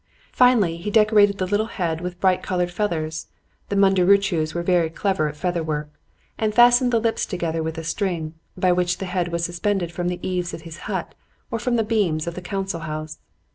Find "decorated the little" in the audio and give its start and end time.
0.89-1.67